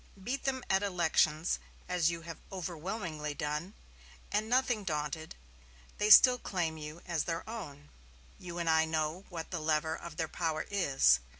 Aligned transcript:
Beat 0.19 0.45
them 0.45 0.63
at 0.67 0.81
elections, 0.81 1.59
as 1.87 2.09
you 2.09 2.23
have 2.23 2.39
overwhelmingly 2.51 3.35
done, 3.35 3.75
and, 4.31 4.49
nothing 4.49 4.83
daunted, 4.83 5.35
they 5.99 6.09
still 6.09 6.39
claim 6.39 6.75
you 6.75 7.03
as 7.05 7.25
their 7.25 7.47
own. 7.47 7.91
You 8.39 8.57
and 8.57 8.67
I 8.67 8.85
know 8.85 9.25
what 9.29 9.51
the 9.51 9.59
lever 9.59 9.95
of 9.95 10.17
their 10.17 10.27
power 10.27 10.65
is. 10.71 11.19